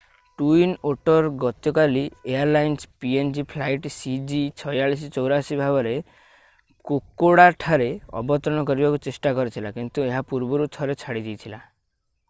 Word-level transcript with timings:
twin 0.41 0.71
otter 0.91 1.25
ଗତକାଲି 1.41 2.01
airlines 2.31 2.89
PNG 3.05 3.43
flight 3.51 3.85
ସିଜି4684 3.97 5.61
ଭାବରେ 5.61 5.93
କୋକୋଡାଠାରେ 6.93 7.91
ଅବତରଣ 8.25 8.67
କରିବାକୁ 8.73 9.03
ଚେଷ୍ଟା 9.11 9.35
କରିଥିଲା 9.43 9.75
କିନ୍ତୁ 9.79 10.07
ଏହା 10.09 10.25
ପୂର୍ବରୁ 10.33 10.71
ଥରେ 10.79 10.99
ଛାଡ଼ି 11.05 11.25
ଦେଇଥିଲା 11.31 11.65